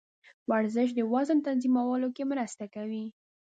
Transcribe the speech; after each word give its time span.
ورزش 0.49 0.89
د 0.95 0.99
وزن 1.13 1.37
تنظیمولو 1.47 2.07
کې 2.15 2.23
مرسته 2.31 2.65
کوي. 2.75 3.05